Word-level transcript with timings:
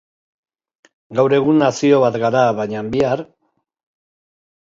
Gaur 1.17 1.33
egun 1.39 1.59
nazio 1.65 1.99
bat 2.05 2.17
gara, 2.23 2.41
baina 2.61 2.83
bihar? 2.97 3.23